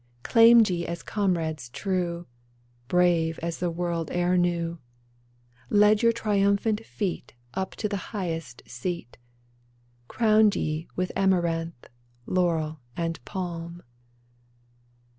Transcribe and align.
Claimed 0.23 0.67
ye 0.71 0.83
as 0.87 1.03
comrades 1.03 1.69
true, 1.69 2.25
Brave 2.87 3.37
as 3.43 3.59
the 3.59 3.69
world 3.69 4.09
e'er 4.09 4.35
knew; 4.35 4.79
Led 5.69 6.01
your 6.01 6.11
triumphant 6.11 6.83
feet 6.83 7.35
Up 7.53 7.75
to 7.75 7.87
the 7.87 7.97
highest 8.09 8.63
seat. 8.65 9.19
Crowned 10.07 10.55
ye 10.55 10.87
with 10.95 11.11
amaranth, 11.15 11.85
Laurel 12.25 12.79
and 12.97 13.23
palm. 13.25 13.83